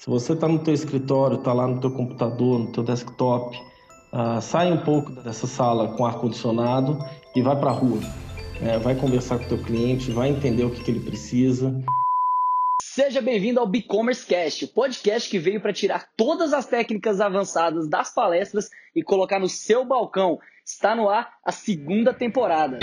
[0.00, 3.54] Se você está no teu escritório, está lá no teu computador, no teu desktop,
[4.10, 6.98] uh, sai um pouco dessa sala com ar condicionado
[7.36, 8.00] e vai para a rua.
[8.62, 11.84] É, vai conversar com o teu cliente, vai entender o que, que ele precisa.
[12.82, 17.86] Seja bem-vindo ao BigCommerce Cast, o podcast que veio para tirar todas as técnicas avançadas
[17.86, 20.38] das palestras e colocar no seu balcão.
[20.64, 22.78] Está no ar a segunda temporada.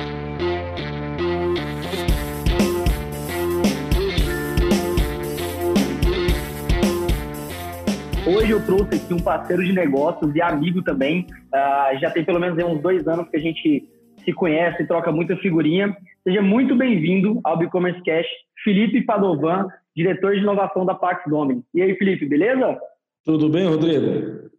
[8.27, 11.25] Hoje eu trouxe aqui um parceiro de negócios e amigo também.
[11.47, 13.87] Uh, já tem pelo menos uns dois anos que a gente
[14.25, 15.95] se conhece e troca muita figurinha.
[16.25, 18.27] Seja muito bem-vindo ao e-commerce Cash,
[18.65, 21.63] Felipe Padovan, diretor de inovação da Pax Domini.
[21.73, 22.77] E aí, Felipe, beleza?
[23.23, 24.49] Tudo bem, Rodrigo?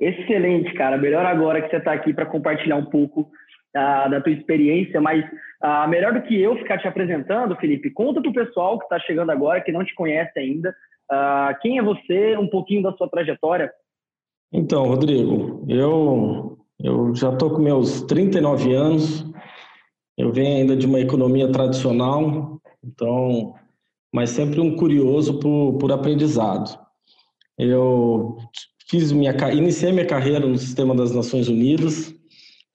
[0.00, 0.98] Excelente, cara.
[0.98, 5.24] Melhor agora que você está aqui para compartilhar um pouco uh, da tua experiência, mas
[5.62, 8.98] uh, melhor do que eu ficar te apresentando, Felipe, conta para o pessoal que está
[8.98, 10.74] chegando agora, que não te conhece ainda,
[11.12, 13.70] Uh, quem é você, um pouquinho da sua trajetória?
[14.50, 19.26] Então, Rodrigo, eu, eu já estou com meus 39 anos,
[20.16, 23.54] eu venho ainda de uma economia tradicional, então,
[24.10, 26.80] mas sempre um curioso por, por aprendizado.
[27.58, 28.38] Eu
[28.88, 32.14] fiz minha, iniciei minha carreira no sistema das Nações Unidas,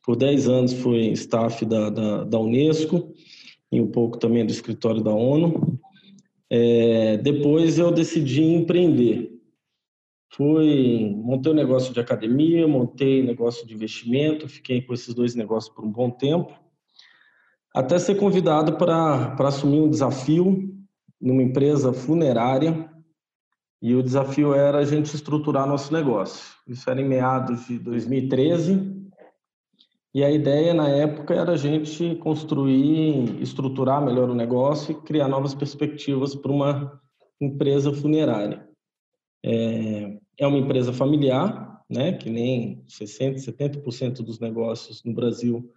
[0.06, 3.14] por 10 anos fui staff da, da, da Unesco
[3.72, 5.80] e um pouco também do escritório da ONU.
[6.50, 9.38] É, depois eu decidi empreender.
[10.34, 15.74] Fui, montei um negócio de academia, montei negócio de investimento, fiquei com esses dois negócios
[15.74, 16.54] por um bom tempo,
[17.74, 20.76] até ser convidado para assumir um desafio
[21.20, 22.90] numa empresa funerária.
[23.82, 26.56] E o desafio era a gente estruturar nosso negócio.
[26.68, 29.07] Isso era em meados de 2013.
[30.14, 35.28] E a ideia na época era a gente construir, estruturar melhor o negócio e criar
[35.28, 37.02] novas perspectivas para uma
[37.40, 38.68] empresa funerária.
[39.46, 45.72] É, é uma empresa familiar, né, que nem 60%, 70% dos negócios no Brasil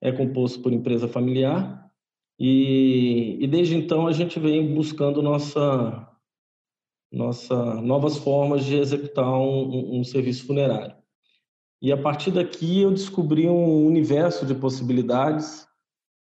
[0.00, 1.90] é composto por empresa familiar.
[2.38, 6.08] E, e desde então a gente vem buscando nossa,
[7.10, 10.96] nossa novas formas de executar um, um, um serviço funerário.
[11.80, 15.66] E a partir daqui eu descobri um universo de possibilidades,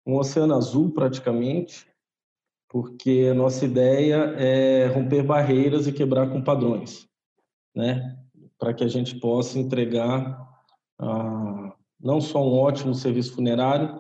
[0.06, 1.88] um oceano azul praticamente,
[2.70, 7.08] porque a nossa ideia é romper barreiras e quebrar com padrões,
[7.76, 8.18] né?
[8.60, 10.48] Para que a gente possa entregar
[11.00, 14.00] ah, não só um ótimo serviço funerário,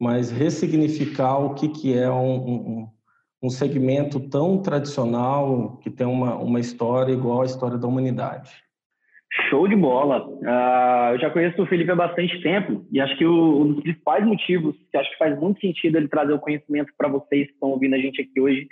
[0.00, 2.90] mas ressignificar o que, que é um, um,
[3.44, 8.52] um segmento tão tradicional, que tem uma, uma história igual à história da humanidade.
[9.48, 10.28] Show de bola.
[10.28, 13.82] Uh, eu já conheço o Felipe há bastante tempo e acho que o, um dos
[13.82, 17.52] principais motivos que acho que faz muito sentido ele trazer o conhecimento para vocês que
[17.54, 18.68] estão ouvindo a gente aqui hoje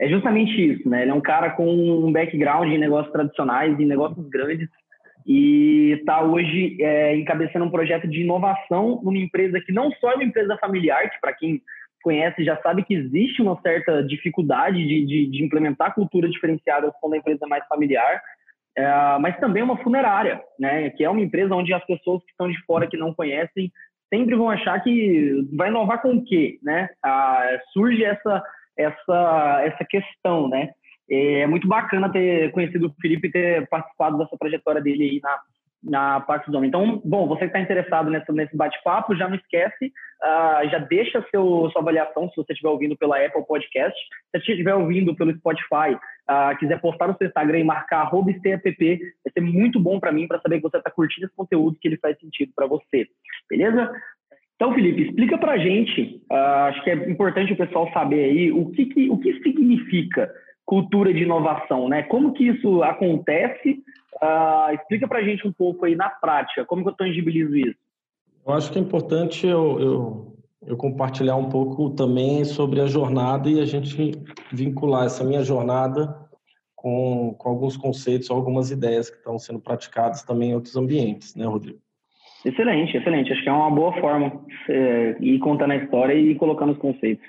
[0.00, 1.02] é justamente isso, né?
[1.02, 4.68] Ele é um cara com um background em negócios tradicionais, em negócios grandes
[5.26, 10.14] e está hoje é, encabeçando um projeto de inovação numa empresa que não só é
[10.16, 11.62] uma empresa familiar, que para quem
[12.02, 17.14] conhece já sabe que existe uma certa dificuldade de, de, de implementar cultura diferenciada quando
[17.14, 18.20] a empresa é mais familiar,
[18.76, 20.90] é, mas também uma funerária, né?
[20.90, 23.70] Que é uma empresa onde as pessoas que estão de fora que não conhecem
[24.12, 26.88] sempre vão achar que vai inovar com o quê, né?
[27.02, 28.42] Ah, surge essa
[28.76, 30.70] essa essa questão, né?
[31.08, 35.38] É muito bacana ter conhecido o Felipe e ter participado dessa trajetória dele aí na,
[35.84, 36.68] na parte do homem.
[36.68, 41.24] Então, bom, você que está interessado nessa, nesse bate-papo, já não esquece, uh, já deixa
[41.30, 43.98] seu, sua avaliação se você estiver ouvindo pela Apple Podcast.
[44.34, 48.98] Se você estiver ouvindo pelo Spotify, uh, quiser postar no seu Instagram e marcar @stapp,
[49.24, 51.88] vai ser muito bom para mim para saber que você está curtindo esse conteúdo que
[51.88, 53.06] ele faz sentido para você.
[53.50, 53.92] Beleza?
[54.56, 58.52] Então, Felipe, explica para a gente, uh, acho que é importante o pessoal saber aí
[58.52, 60.32] o que, que, o que significa
[60.64, 62.02] cultura de inovação, né?
[62.04, 63.82] Como que isso acontece
[64.22, 67.76] Uh, explica para a gente um pouco aí na prática, como que eu tangibilizo isso?
[68.46, 70.36] Eu acho que é importante eu, eu,
[70.66, 74.12] eu, compartilhar um pouco também sobre a jornada e a gente
[74.52, 76.14] vincular essa minha jornada
[76.76, 81.44] com, com alguns conceitos, algumas ideias que estão sendo praticadas também em outros ambientes, né,
[81.44, 81.78] Rodrigo?
[82.44, 83.32] Excelente, excelente.
[83.32, 87.26] Acho que é uma boa forma é, ir contando a história e colocando os conceitos.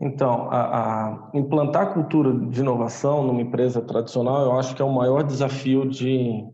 [0.00, 4.94] Então, a, a implantar cultura de inovação numa empresa tradicional, eu acho que é o
[4.94, 6.44] maior desafio de,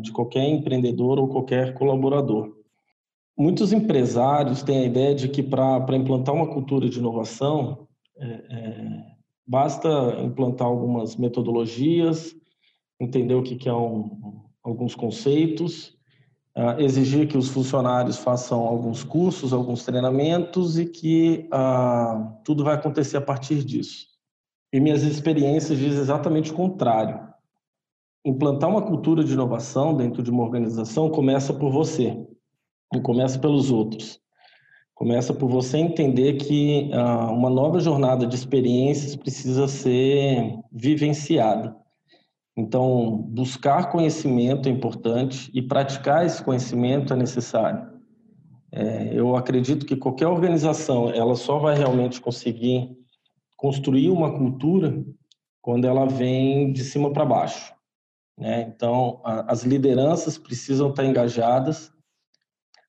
[0.00, 2.54] de qualquer empreendedor ou qualquer colaborador.
[3.36, 7.88] Muitos empresários têm a ideia de que para implantar uma cultura de inovação,
[8.18, 9.04] é, é,
[9.46, 9.88] basta
[10.22, 12.34] implantar algumas metodologias,
[13.00, 15.98] entender o que, que é um, alguns conceitos
[16.56, 22.74] uh, exigir que os funcionários façam alguns cursos, alguns treinamentos e que uh, tudo vai
[22.74, 24.06] acontecer a partir disso.
[24.72, 27.28] E minhas experiências dizem exatamente o contrário.
[28.24, 32.26] implantar uma cultura de inovação dentro de uma organização começa por você,
[32.92, 34.20] não começa pelos outros.
[34.94, 41.74] Começa por você entender que ah, uma nova jornada de experiências precisa ser vivenciada.
[42.60, 47.88] Então, buscar conhecimento é importante e praticar esse conhecimento é necessário.
[48.70, 52.90] É, eu acredito que qualquer organização ela só vai realmente conseguir
[53.56, 55.02] construir uma cultura
[55.62, 57.72] quando ela vem de cima para baixo.
[58.36, 58.70] Né?
[58.74, 61.90] Então, a, as lideranças precisam estar engajadas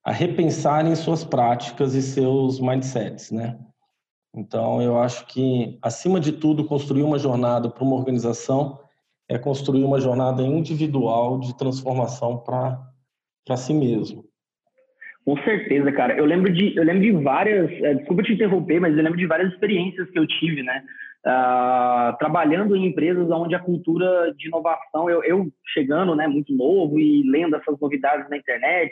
[0.03, 3.57] a repensarem suas práticas e seus mindsets, né?
[4.35, 8.79] Então, eu acho que, acima de tudo, construir uma jornada para uma organização
[9.31, 14.25] é construir uma jornada individual de transformação para si mesmo.
[15.23, 16.17] Com certeza, cara.
[16.17, 19.27] Eu lembro de, eu lembro de várias, é, desculpa te interromper, mas eu lembro de
[19.27, 20.83] várias experiências que eu tive, né?
[21.25, 26.99] Uh, trabalhando em empresas onde a cultura de inovação, eu, eu, chegando, né, muito novo
[26.99, 28.91] e lendo essas novidades na internet,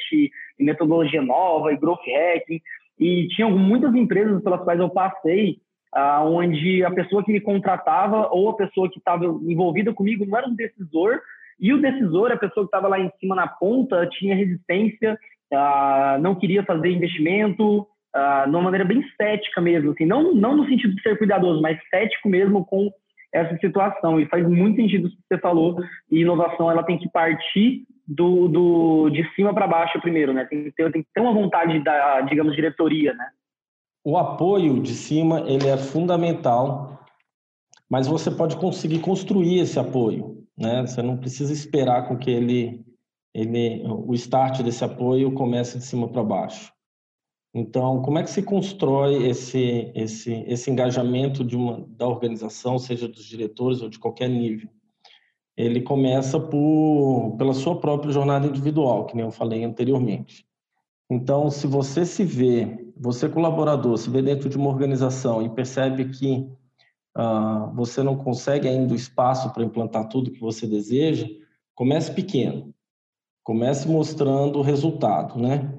[0.59, 2.61] e metodologia nova, e growth hacking,
[2.99, 5.57] e tinha muitas empresas pelas quais eu passei,
[5.95, 10.37] uh, onde a pessoa que me contratava ou a pessoa que estava envolvida comigo não
[10.37, 11.19] era um decisor,
[11.59, 15.17] e o decisor, a pessoa que estava lá em cima na ponta, tinha resistência,
[15.51, 20.55] uh, não queria fazer investimento, uh, de uma maneira bem cética mesmo, assim, não, não
[20.55, 22.89] no sentido de ser cuidadoso, mas cético mesmo com
[23.33, 24.19] essa situação.
[24.19, 25.77] E faz muito sentido o que você falou,
[26.11, 30.45] e inovação ela tem que partir do, do de cima para baixo primeiro, né?
[30.45, 33.27] Tem que, ter, tem que ter uma vontade da, digamos, diretoria, né?
[34.09, 36.99] O apoio de cima, ele é fundamental,
[37.87, 40.81] mas você pode conseguir construir esse apoio, né?
[40.81, 42.83] Você não precisa esperar com que ele,
[43.31, 46.73] ele o start desse apoio comece de cima para baixo.
[47.53, 53.07] Então, como é que se constrói esse, esse, esse engajamento de uma, da organização, seja
[53.07, 54.71] dos diretores ou de qualquer nível?
[55.55, 60.47] Ele começa por, pela sua própria jornada individual, que nem eu falei anteriormente.
[61.11, 66.09] Então, se você se vê, você colaborador, se vê dentro de uma organização e percebe
[66.09, 66.51] que
[67.17, 71.25] uh, você não consegue ainda o espaço para implantar tudo que você deseja,
[71.73, 72.73] comece pequeno.
[73.41, 75.73] Comece mostrando o resultado, né?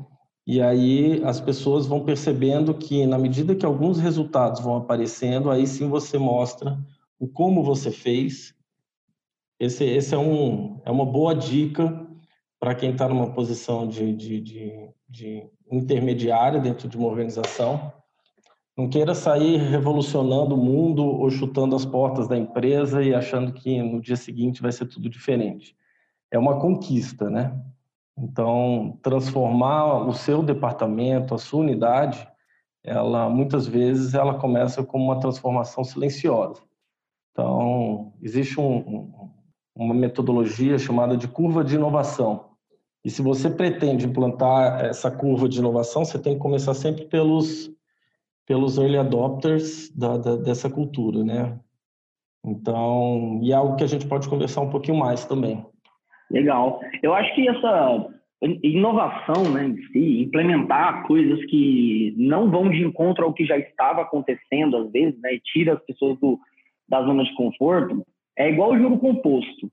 [0.46, 5.66] E aí as pessoas vão percebendo que, na medida que alguns resultados vão aparecendo, aí
[5.66, 6.78] sim você mostra
[7.18, 8.54] o como você fez.
[9.60, 11.99] Esse, esse é, um, é uma boa dica
[12.60, 17.90] para quem está numa posição de, de, de, de intermediária dentro de uma organização.
[18.76, 23.82] Não queira sair revolucionando o mundo ou chutando as portas da empresa e achando que
[23.82, 25.74] no dia seguinte vai ser tudo diferente.
[26.30, 27.58] É uma conquista, né?
[28.16, 32.28] Então, transformar o seu departamento, a sua unidade,
[32.84, 36.62] ela muitas vezes ela começa como uma transformação silenciosa.
[37.32, 39.30] Então, existe um,
[39.74, 42.49] uma metodologia chamada de curva de inovação.
[43.04, 47.70] E se você pretende implantar essa curva de inovação, você tem que começar sempre pelos
[48.46, 51.56] pelos early adopters da, da, dessa cultura, né?
[52.44, 55.64] Então, e é algo que a gente pode conversar um pouquinho mais também.
[56.28, 56.80] Legal.
[57.00, 58.08] Eu acho que essa
[58.62, 64.02] inovação né, em si, implementar coisas que não vão de encontro ao que já estava
[64.02, 66.38] acontecendo, às vezes, né, e tira as pessoas do,
[66.88, 68.04] da zona de conforto,
[68.36, 69.70] é igual o juro composto.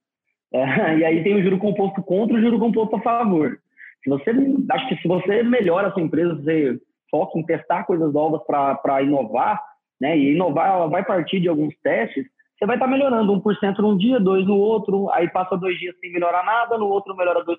[0.53, 3.57] É, e aí tem o juro composto contra o juro composto a favor.
[4.04, 4.31] Se você,
[4.71, 9.01] acho que se você melhora a sua empresa, você foca em testar coisas novas para
[9.01, 9.61] inovar,
[9.99, 12.25] né, e inovar ela vai partir de alguns testes,
[12.57, 15.95] você vai estar tá melhorando 1% num dia, 2% no outro, aí passa dois dias
[15.99, 17.57] sem melhorar nada, no outro melhora 2%,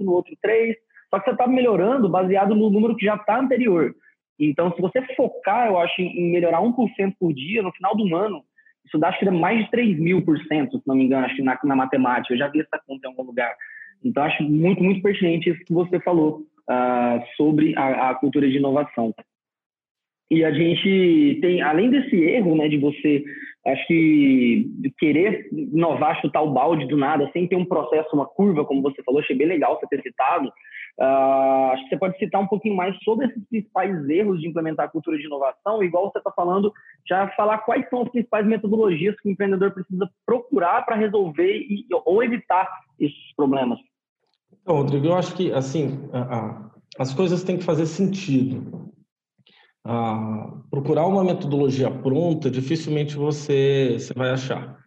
[0.00, 0.74] no outro 3%.
[1.10, 3.94] Só que você está melhorando baseado no número que já está anterior.
[4.38, 8.42] Então, se você focar, eu acho, em melhorar 1% por dia, no final do ano,
[8.86, 11.26] isso dá, acho que dá mais de 3 mil por cento, se não me engano,
[11.26, 12.34] acho que na, na matemática.
[12.34, 13.54] Eu já vi essa conta em algum lugar.
[14.04, 18.56] Então, acho muito, muito pertinente isso que você falou uh, sobre a, a cultura de
[18.56, 19.14] inovação.
[20.30, 23.22] E a gente tem, além desse erro, né, de você
[23.66, 24.66] acho que
[24.98, 29.02] querer inovar, chutar o balde do nada, sem ter um processo, uma curva, como você
[29.04, 30.50] falou, achei bem legal você ter citado.
[31.00, 34.86] Uh, acho que você pode citar um pouquinho mais sobre esses principais erros de implementar
[34.86, 36.72] a cultura de inovação, igual você está falando,
[37.08, 41.86] já falar quais são as principais metodologias que o empreendedor precisa procurar para resolver e,
[42.04, 42.68] ou evitar
[43.00, 43.78] esses problemas.
[44.60, 46.08] Então, Rodrigo, eu acho que assim
[46.98, 48.92] as coisas têm que fazer sentido
[50.70, 54.81] procurar uma metodologia pronta, dificilmente você, você vai achar.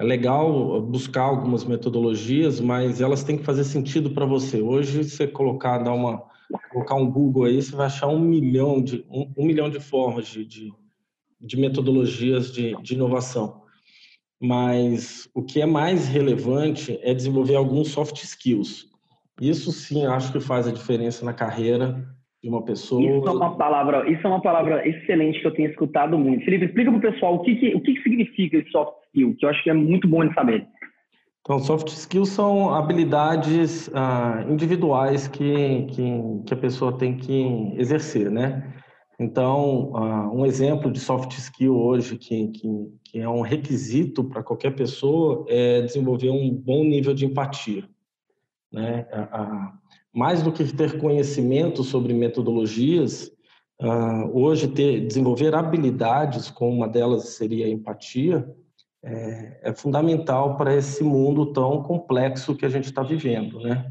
[0.00, 4.62] É legal buscar algumas metodologias, mas elas têm que fazer sentido para você.
[4.62, 6.24] Hoje, você colocar, dar uma,
[6.72, 10.26] colocar um Google aí, você vai achar um milhão de, um, um milhão de formas
[10.26, 10.72] de, de,
[11.38, 13.60] de metodologias de, de inovação.
[14.40, 18.86] mas o que é mais relevante é desenvolver alguns soft skills.
[19.38, 22.08] Isso sim, acho que faz a diferença na carreira
[22.42, 23.02] de uma pessoa.
[23.02, 26.44] Isso é uma palavra, isso é uma palavra excelente que eu tenho escutado muito.
[26.44, 29.36] Felipe, explica para o pessoal o que, que, o que, que significa esse soft skill,
[29.36, 30.66] que eu acho que é muito bom de saber.
[31.42, 38.30] Então, soft skills são habilidades ah, individuais que, que, que, a pessoa tem que exercer,
[38.30, 38.74] né?
[39.18, 42.68] Então, ah, um exemplo de soft skill hoje que, que,
[43.04, 47.84] que é um requisito para qualquer pessoa é desenvolver um bom nível de empatia,
[48.70, 49.06] né?
[49.10, 49.72] Ah,
[50.12, 53.30] mais do que ter conhecimento sobre metodologias,
[54.32, 58.46] hoje ter, desenvolver habilidades, como uma delas seria a empatia,
[59.02, 63.90] é, é fundamental para esse mundo tão complexo que a gente está vivendo, né?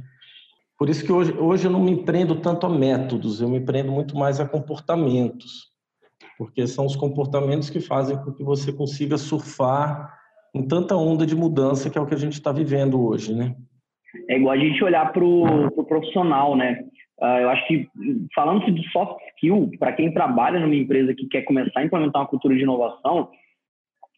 [0.78, 3.92] Por isso que hoje, hoje eu não me prendo tanto a métodos, eu me prendo
[3.92, 5.72] muito mais a comportamentos,
[6.38, 10.18] porque são os comportamentos que fazem com que você consiga surfar
[10.54, 13.56] em tanta onda de mudança que é o que a gente está vivendo hoje, né?
[14.28, 16.84] É igual a gente olhar para o pro profissional, né?
[17.22, 17.88] Uh, eu acho que,
[18.34, 22.28] falando de soft skill, para quem trabalha numa empresa que quer começar a implementar uma
[22.28, 23.30] cultura de inovação,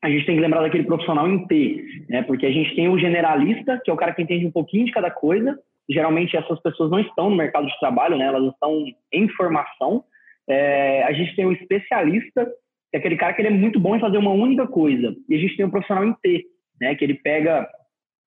[0.04, 2.24] a gente tem que lembrar daquele profissional em T, né?
[2.24, 4.92] Porque a gente tem o generalista, que é o cara que entende um pouquinho de
[4.92, 5.58] cada coisa.
[5.90, 8.26] Geralmente essas pessoas não estão no mercado de trabalho, né?
[8.26, 10.04] Elas estão em formação.
[10.48, 13.96] É, a gente tem o especialista, que é aquele cara que ele é muito bom
[13.96, 15.16] em fazer uma única coisa.
[15.30, 16.46] E a gente tem o profissional em T,
[16.80, 16.96] né?
[16.96, 17.68] Que ele pega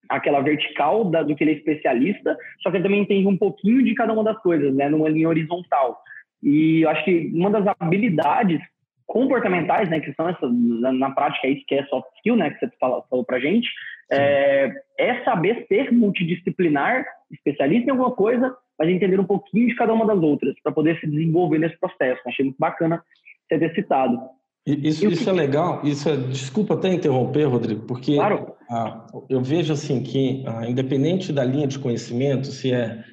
[0.08, 3.82] aquela vertical da, do que ele é especialista, só que ele também entende um pouquinho
[3.84, 4.88] de cada uma das coisas, né?
[4.88, 6.00] Numa linha horizontal.
[6.42, 8.60] E eu acho que uma das habilidades
[9.06, 12.58] comportamentais, né, que são essas, na prática é isso que é soft skill, né, que
[12.58, 13.68] você falou, falou pra gente,
[14.10, 19.92] é, é, saber ser multidisciplinar, especialista em alguma coisa, mas entender um pouquinho de cada
[19.92, 22.20] uma das outras, para poder se desenvolver nesse processo.
[22.26, 23.02] Achei muito bacana
[23.48, 24.18] você ter citado.
[24.66, 28.54] Isso, isso é legal, isso é, desculpa até interromper, Rodrigo, porque claro.
[28.70, 33.04] ah, eu vejo assim que, ah, independente da linha de conhecimento, se é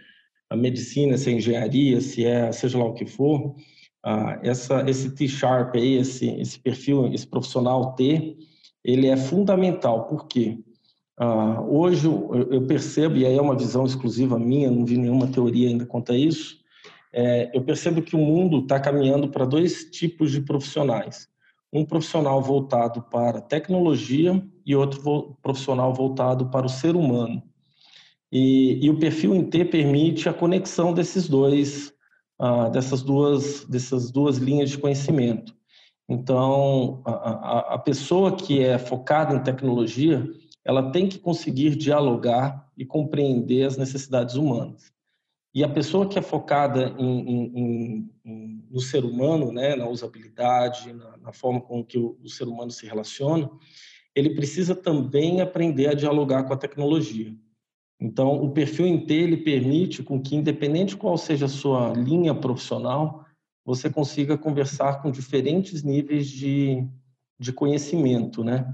[0.50, 3.54] a medicina, se é engenharia, se é seja lá o que for,
[4.02, 8.38] ah, essa, esse T-Sharp aí, esse, esse perfil, esse profissional T,
[8.82, 10.58] ele é fundamental, porque
[11.18, 15.28] ah, hoje eu, eu, percebo, e aí é uma visão exclusiva minha, não vi nenhuma
[15.28, 16.62] teoria ainda quanto a isso,
[17.14, 21.30] é, eu percebo que o mundo está caminhando para dois tipos de profissionais.
[21.72, 27.42] Um profissional voltado para tecnologia e outro profissional voltado para o ser humano.
[28.32, 31.94] E, e o perfil em T permite a conexão desses dois
[32.44, 35.56] ah, dessas, duas, dessas duas linhas de conhecimento.
[36.10, 40.28] Então, a, a, a pessoa que é focada em tecnologia,
[40.66, 44.92] ela tem que conseguir dialogar e compreender as necessidades humanas.
[45.54, 50.94] E a pessoa que é focada em, em, em, no ser humano, né, na usabilidade,
[50.94, 53.50] na, na forma com que o, o, ser humano se relaciona,
[54.16, 57.36] ele precisa também aprender a dialogar com a tecnologia.
[58.00, 62.34] Então, o perfil em T ele permite com que, independente qual seja a sua linha
[62.34, 63.26] profissional,
[63.66, 66.84] você consiga conversar com diferentes níveis de,
[67.40, 68.74] de conhecimento, né?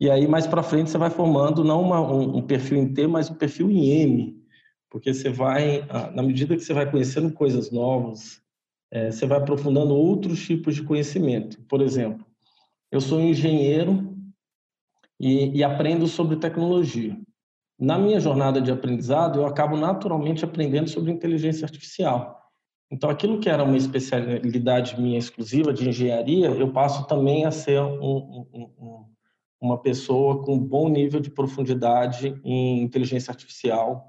[0.00, 3.28] E aí, mais para frente, você vai formando não uma, um, um, perfil T, mas
[3.28, 4.42] um perfil em M,
[4.90, 8.40] porque você vai, na medida que você vai conhecendo coisas novas,
[8.90, 11.60] é, você vai aprofundando outros tipos de conhecimento.
[11.64, 12.26] Por exemplo,
[12.90, 14.16] eu sou engenheiro
[15.20, 17.18] e, e aprendo sobre tecnologia
[17.78, 22.36] na minha jornada de aprendizado, eu acabo naturalmente aprendendo sobre inteligência artificial.
[22.90, 27.80] Então, aquilo que era uma especialidade minha exclusiva de engenharia, eu passo também a ser
[27.80, 29.04] um, um, um,
[29.60, 34.08] uma pessoa com bom nível de profundidade em inteligência artificial.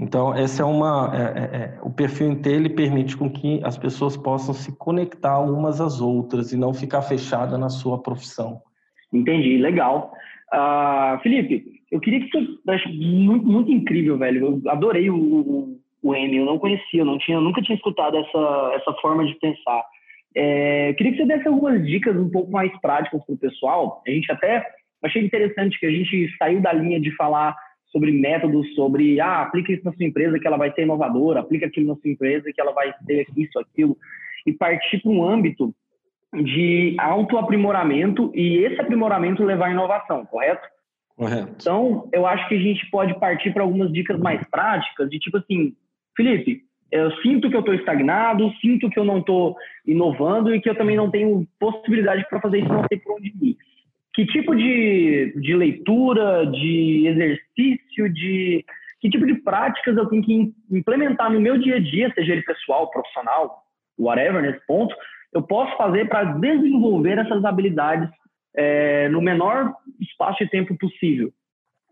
[0.00, 3.76] Então, essa é uma, é, é, é, o perfil T ele permite com que as
[3.76, 8.62] pessoas possam se conectar umas às outras e não ficar fechada na sua profissão.
[9.12, 10.10] Entendi, legal.
[10.54, 12.34] Uh, Felipe, eu queria que.
[12.34, 14.62] Eu acho muito, muito incrível, velho.
[14.64, 17.76] Eu adorei o, o, o M, eu não conhecia, eu não tinha, eu nunca tinha
[17.76, 19.84] escutado essa, essa forma de pensar.
[20.34, 24.02] É, eu queria que você desse algumas dicas um pouco mais práticas para o pessoal.
[24.06, 24.64] A gente até
[25.04, 27.54] achei interessante que a gente saiu da linha de falar
[27.92, 31.66] sobre métodos, sobre ah, aplica isso na sua empresa que ela vai ser inovadora, aplica
[31.66, 33.96] aquilo na sua empresa que ela vai ter isso, aquilo,
[34.46, 35.74] e partir para um âmbito
[36.32, 40.66] de autoaprimoramento e esse aprimoramento levar à inovação, correto?
[41.16, 41.56] Correto.
[41.60, 45.36] Então, eu acho que a gente pode partir para algumas dicas mais práticas, de tipo
[45.36, 45.74] assim,
[46.16, 49.56] Felipe, eu sinto que eu estou estagnado, sinto que eu não estou
[49.86, 53.32] inovando e que eu também não tenho possibilidade para fazer isso, não sei por onde
[53.40, 53.56] ir.
[54.14, 58.64] Que tipo de, de leitura, de exercício, de
[59.00, 62.42] que tipo de práticas eu tenho que implementar no meu dia a dia, seja ele
[62.42, 63.62] pessoal, profissional,
[63.98, 64.94] whatever, nesse ponto,
[65.32, 68.10] eu posso fazer para desenvolver essas habilidades
[68.54, 71.32] é, no menor espaço de tempo possível?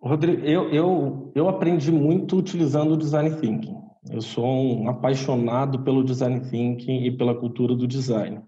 [0.00, 3.76] Rodrigo, eu, eu, eu aprendi muito utilizando o design thinking.
[4.10, 8.40] Eu sou um apaixonado pelo design thinking e pela cultura do design.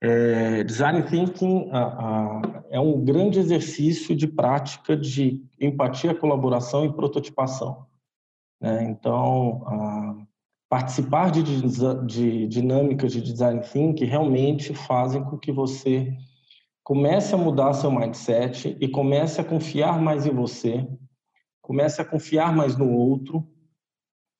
[0.00, 6.92] É, design thinking a, a, é um grande exercício de prática de empatia, colaboração e
[6.92, 7.86] prototipação.
[8.60, 8.84] Né?
[8.84, 10.16] Então, a,
[10.68, 11.42] participar de,
[12.06, 16.14] de dinâmicas de design thinking realmente fazem com que você
[16.84, 20.86] comece a mudar seu mindset e comece a confiar mais em você,
[21.60, 23.46] comece a confiar mais no outro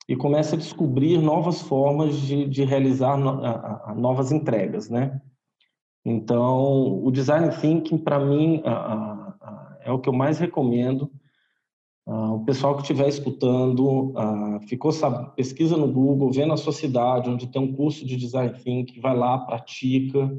[0.08, 3.18] e comece a descobrir novas formas de, de realizar
[3.94, 5.20] novas entregas, né?
[6.10, 8.62] Então, o design thinking para mim
[9.84, 11.10] é o que eu mais recomendo
[12.08, 14.90] Uh, o pessoal que estiver escutando, uh, ficou
[15.36, 19.14] pesquisa no Google, vê na sua cidade onde tem um curso de design thinking, vai
[19.14, 20.32] lá, pratica,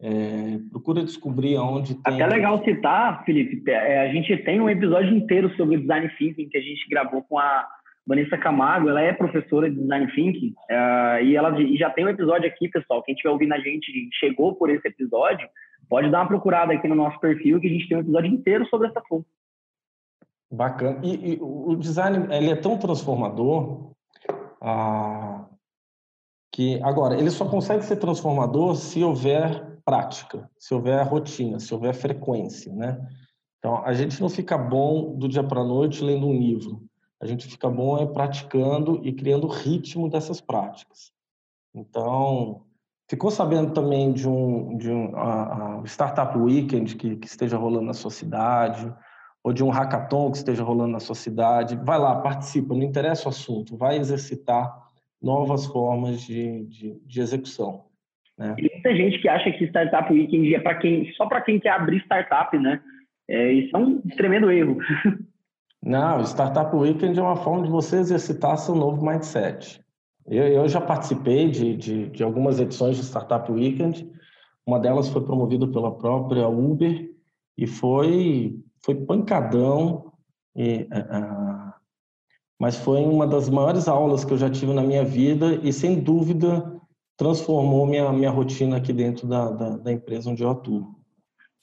[0.00, 2.14] é, procura descobrir aonde tem.
[2.14, 6.58] Até legal citar, Felipe, é, a gente tem um episódio inteiro sobre design thinking que
[6.58, 7.64] a gente gravou com a
[8.08, 12.08] Vanessa Camargo, ela é professora de design thinking uh, e ela e já tem um
[12.08, 13.02] episódio aqui, pessoal.
[13.02, 15.46] Quem estiver ouvindo a gente chegou por esse episódio,
[15.90, 18.66] pode dar uma procurada aqui no nosso perfil que a gente tem um episódio inteiro
[18.68, 19.28] sobre essa fonte.
[20.50, 20.98] Bacana.
[21.04, 23.92] E, e, o design ele é tão transformador
[24.62, 25.44] ah,
[26.50, 31.92] que agora ele só consegue ser transformador se houver prática, se houver rotina, se houver
[31.92, 32.98] frequência, né?
[33.58, 36.88] Então a gente não fica bom do dia para a noite lendo um livro.
[37.20, 41.12] A gente fica bom é praticando e criando ritmo dessas práticas.
[41.74, 42.62] Então
[43.10, 47.86] ficou sabendo também de um de um a, a startup weekend que, que esteja rolando
[47.86, 48.92] na sua cidade?
[49.42, 51.76] ou de um hackathon que esteja rolando na sua cidade.
[51.76, 54.70] Vai lá, participa, não interessa o assunto, vai exercitar
[55.22, 57.84] novas formas de, de, de execução.
[58.36, 58.54] Né?
[58.54, 61.70] Tem muita gente que acha que Startup Weekend é para quem, só para quem quer
[61.70, 62.80] abrir startup, né?
[63.28, 64.78] É, isso é um tremendo erro.
[65.88, 69.82] Não, Startup Weekend é uma forma de você exercitar seu novo mindset.
[70.26, 74.06] Eu, eu já participei de, de, de algumas edições de Startup Weekend,
[74.66, 77.10] uma delas foi promovida pela própria Uber
[77.56, 80.12] e foi foi pancadão,
[80.54, 81.72] e, uh,
[82.60, 85.98] mas foi uma das maiores aulas que eu já tive na minha vida e, sem
[85.98, 86.70] dúvida,
[87.16, 90.97] transformou minha, minha rotina aqui dentro da, da, da empresa onde eu atuo.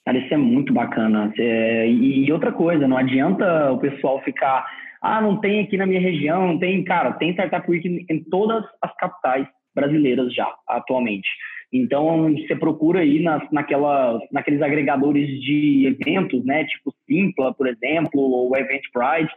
[0.05, 1.33] Cara, isso é muito bacana.
[1.37, 4.63] É, e, outra coisa, não adianta o pessoal ficar,
[5.01, 8.63] ah, não tem aqui na minha região, não tem, cara, tem Startup Week em todas
[8.81, 11.27] as capitais brasileiras já, atualmente.
[11.73, 16.63] Então, você procura aí nas, naquela, naqueles agregadores de eventos, né?
[16.65, 19.33] Tipo Simpla, por exemplo, ou Eventbrite.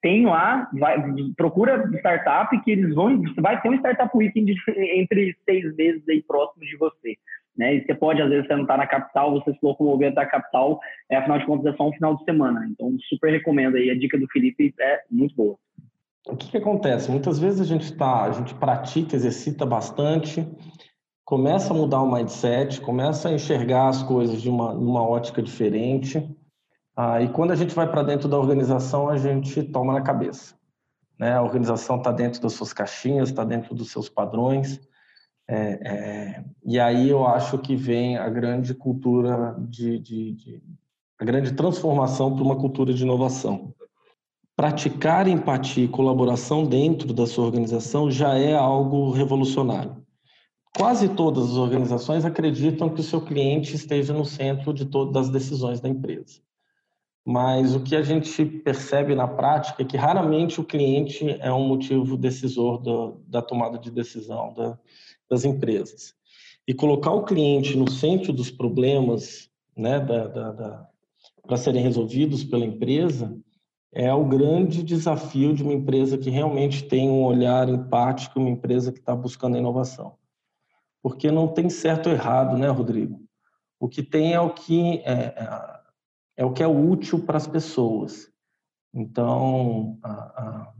[0.00, 0.96] Tem lá, vai,
[1.36, 4.54] procura startup que eles vão, vai ter um Startup Weekend
[4.96, 7.16] entre seis meses aí próximos de você.
[7.56, 7.76] Né?
[7.76, 10.26] E você pode, às vezes, você não está na capital, você se locomover até a
[10.26, 12.66] capital, é, afinal de contas, é só um final de semana.
[12.70, 15.56] Então, super recomendo aí, a dica do Felipe é muito boa.
[16.28, 17.10] O que, que acontece?
[17.10, 20.46] Muitas vezes a gente tá, a gente pratica, exercita bastante,
[21.24, 26.24] começa a mudar o mindset, começa a enxergar as coisas de uma, uma ótica diferente.
[26.96, 30.54] Ah, e quando a gente vai para dentro da organização, a gente toma na cabeça.
[31.18, 31.32] Né?
[31.32, 34.80] A organização está dentro das suas caixinhas, está dentro dos seus padrões.
[35.48, 40.62] É, é, e aí eu acho que vem a grande cultura de, de, de
[41.18, 43.74] a grande transformação para uma cultura de inovação.
[44.56, 50.02] Praticar empatia e colaboração dentro da sua organização já é algo revolucionário.
[50.76, 55.30] Quase todas as organizações acreditam que o seu cliente esteja no centro de todas as
[55.30, 56.40] decisões da empresa.
[57.24, 61.68] Mas o que a gente percebe na prática é que raramente o cliente é um
[61.68, 64.76] motivo decisor do, da tomada de decisão da,
[65.32, 66.14] das empresas.
[66.66, 70.88] E colocar o cliente no centro dos problemas né, da, da, da
[71.46, 73.36] para serem resolvidos pela empresa
[73.92, 78.92] é o grande desafio de uma empresa que realmente tem um olhar empático, uma empresa
[78.92, 80.16] que está buscando a inovação
[81.02, 83.20] porque não tem certo ou errado, né, Rodrigo?
[83.78, 85.80] O que tem é o que é, é,
[86.38, 88.30] é o que é útil para as pessoas.
[88.94, 90.72] Então, a,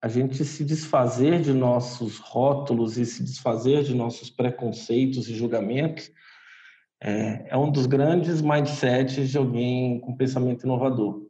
[0.00, 6.10] a, gente se desfazer de nossos rótulos e se desfazer de nossos preconceitos e julgamentos
[7.00, 11.26] é, é um dos grandes mindsets de alguém com pensamento inovador.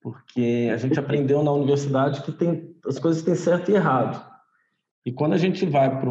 [0.00, 4.24] Porque a gente aprendeu na universidade que tem, as coisas têm certo e errado.
[5.04, 6.10] E quando a gente vai para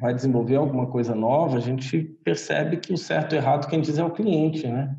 [0.00, 3.98] vai desenvolver alguma coisa nova, a gente percebe que o certo e errado quem diz
[3.98, 4.96] é o cliente, né?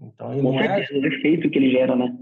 [0.00, 2.16] Então, e não é o efeito que ele gera, né?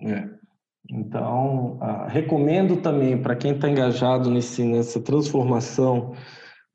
[0.00, 0.41] É.
[0.90, 6.14] Então, ah, recomendo também para quem está engajado nesse, nessa transformação,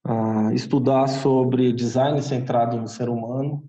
[0.05, 3.63] ah, estudar sobre design centrado no ser humano.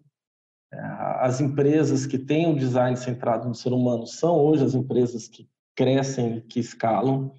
[0.72, 0.79] É,
[1.20, 5.46] as empresas que têm o design centrado no ser humano são hoje as empresas que
[5.74, 7.33] crescem, que escalam.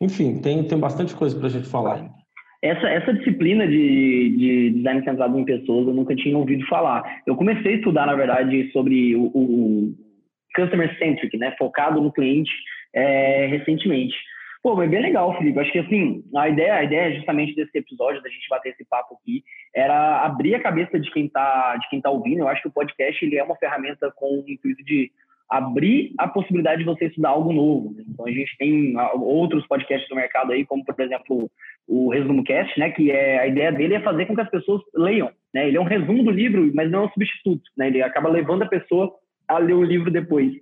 [0.00, 2.20] Enfim, tem, tem bastante coisa para a gente falar ainda.
[2.62, 7.22] Essa, essa disciplina de, de design centrado em pessoas eu nunca tinha ouvido falar.
[7.26, 9.94] Eu comecei a estudar, na verdade, sobre o, o
[10.54, 12.50] customer centric, né, focado no cliente,
[12.94, 14.16] é, recentemente.
[14.62, 15.58] Pô, mas bem legal, Felipe.
[15.58, 19.14] Acho que assim, a ideia, a ideia justamente desse episódio, da gente bater esse papo
[19.14, 19.42] aqui,
[19.74, 22.40] era abrir a cabeça de quem está de quem tá ouvindo.
[22.40, 25.10] Eu acho que o podcast ele é uma ferramenta com o intuito de
[25.48, 27.94] abrir a possibilidade de você estudar algo novo.
[27.94, 28.04] Né?
[28.06, 31.50] Então a gente tem ah, outros podcasts do mercado aí, como por exemplo
[31.88, 34.80] o Resumo Cast, né, que é a ideia dele é fazer com que as pessoas
[34.94, 35.66] leiam, né?
[35.66, 37.88] Ele é um resumo do livro, mas não é um substituto, né?
[37.88, 39.12] Ele acaba levando a pessoa
[39.54, 40.52] a ler o livro depois.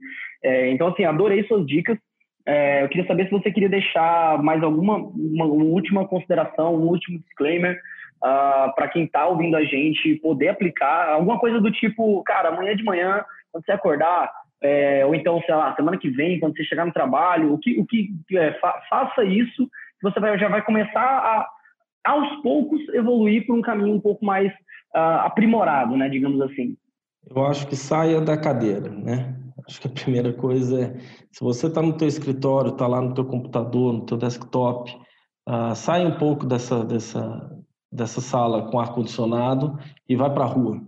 [0.42, 1.98] É, então assim, adorei suas dicas.
[2.46, 6.86] É, eu queria saber se você queria deixar mais alguma uma, uma última consideração, um
[6.86, 7.74] último disclaimer
[8.22, 12.48] uh, ah, para quem está ouvindo a gente poder aplicar alguma coisa do tipo, cara,
[12.48, 13.22] amanhã de manhã,
[13.52, 16.92] quando você acordar, é, ou então, sei lá, semana que vem, quando você chegar no
[16.92, 19.68] trabalho, o que, o que é, fa faça isso,
[20.02, 21.48] você vai, já vai começar a,
[22.04, 24.50] aos poucos, evoluir para um caminho um pouco mais
[24.94, 26.76] uh, aprimorado, né, digamos assim.
[27.26, 29.34] Eu acho que saia da cadeira, né?
[29.66, 30.98] Acho que a primeira coisa é,
[31.30, 34.90] se você está no teu escritório, está lá no teu computador, no teu desktop,
[35.48, 37.50] uh, sai um pouco dessa, dessa,
[37.92, 39.78] dessa sala com ar-condicionado
[40.08, 40.80] e vai para a rua.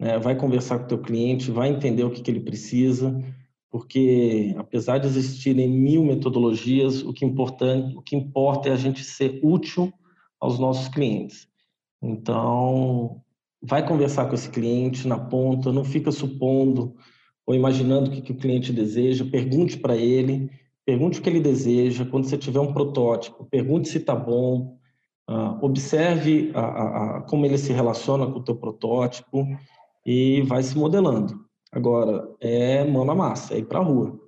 [0.00, 0.18] Né?
[0.18, 3.16] Vai conversar com o teu cliente, vai entender o que, que ele precisa,
[3.70, 9.02] porque apesar de existirem mil metodologias, o que, importante, o que importa é a gente
[9.04, 9.92] ser útil
[10.40, 11.48] aos nossos clientes.
[12.02, 13.22] Então,
[13.66, 16.94] vai conversar com esse cliente na ponta, não fica supondo
[17.46, 20.50] ou imaginando o que, que o cliente deseja, pergunte para ele,
[20.84, 22.04] pergunte o que ele deseja.
[22.04, 24.76] Quando você tiver um protótipo, pergunte se está bom,
[25.28, 29.46] uh, observe a, a, a, como ele se relaciona com o teu protótipo
[30.06, 31.34] e vai se modelando.
[31.72, 34.18] Agora, é mão na massa, é ir para a rua.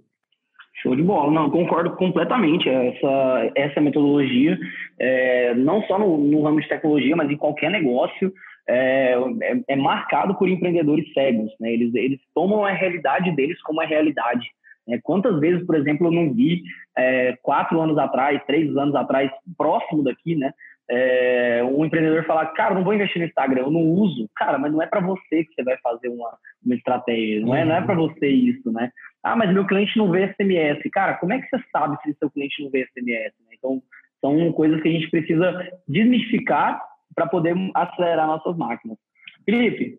[0.83, 2.69] Show de bola, não, concordo completamente.
[2.69, 4.59] Essa, essa metodologia,
[4.99, 8.31] é, não só no, no ramo de tecnologia, mas em qualquer negócio,
[8.69, 11.53] é, é, é, marcado por empreendedores cegos.
[11.61, 11.73] Né?
[11.73, 14.49] Eles, eles tomam a realidade deles como a realidade.
[14.87, 14.99] Né?
[15.03, 16.63] Quantas vezes, por exemplo, eu não vi
[16.97, 20.53] é, quatro anos atrás, três anos atrás, próximo daqui, né?
[20.89, 24.31] É, um empreendedor falar, cara, não vou investir no Instagram, eu não uso.
[24.37, 27.65] Cara, mas não é para você que você vai fazer uma, uma estratégia, não é,
[27.65, 28.93] não é para você isso, né?
[29.21, 30.89] Ah, mas meu cliente não vê SMS.
[30.93, 33.35] Cara, como é que você sabe se seu cliente não vê SMS?
[33.41, 33.57] Né?
[33.59, 33.83] Então,
[34.21, 36.81] são coisas que a gente precisa desmistificar
[37.17, 38.99] para poder acelerar nossas máquinas.
[39.45, 39.99] Felipe,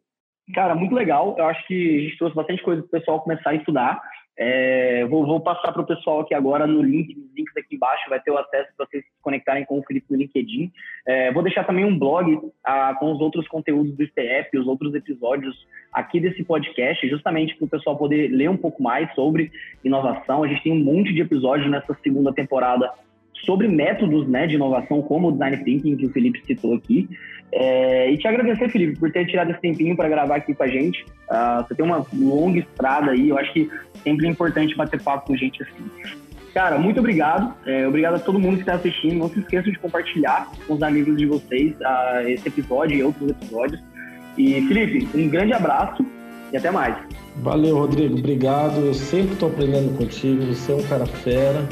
[0.54, 1.36] cara, muito legal.
[1.38, 4.00] Eu acho que a gente trouxe bastante coisa para o pessoal começar a estudar.
[4.40, 8.08] É, vou, vou, passar para o pessoal aqui agora no link, nos links aqui embaixo,
[8.08, 10.72] vai ter o acesso para vocês se conectarem com o Felipe no LinkedIn.
[11.08, 14.94] É, vou deixar também um blog ah, com os outros conteúdos do STF, os outros
[14.94, 19.52] episódios aqui desse podcast, justamente para o pessoal poder ler um pouco mais sobre
[19.84, 20.44] inovação.
[20.44, 22.94] A gente tem um monte de episódios nessa segunda temporada
[23.46, 27.08] sobre métodos né, de inovação, como o design thinking, que o Felipe citou aqui.
[27.52, 30.68] É, e te agradecer, Felipe, por ter tirado esse tempinho para gravar aqui com a
[30.68, 31.06] gente.
[31.30, 33.70] Uh, você tem uma longa estrada aí, eu acho que
[34.04, 36.14] sempre é importante bater papo com gente assim.
[36.54, 37.54] Cara, muito obrigado.
[37.66, 39.20] É, obrigado a todo mundo que está assistindo.
[39.20, 43.30] Não se esqueçam de compartilhar com os amigos de vocês uh, esse episódio e outros
[43.30, 43.82] episódios.
[44.38, 46.06] E, Felipe, um grande abraço
[46.52, 46.96] e até mais.
[47.38, 48.18] Valeu, Rodrigo.
[48.18, 48.78] Obrigado.
[48.80, 50.42] Eu sempre estou aprendendo contigo.
[50.48, 51.68] Você é um cara fera.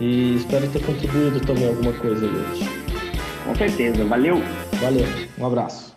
[0.00, 2.64] E espero ter contribuído também alguma coisa hoje.
[3.44, 4.04] Com certeza.
[4.04, 4.40] Valeu.
[4.80, 5.06] Valeu.
[5.38, 5.87] Um abraço.